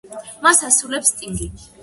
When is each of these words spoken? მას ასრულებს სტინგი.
მას 0.45 0.63
ასრულებს 0.69 1.13
სტინგი. 1.15 1.51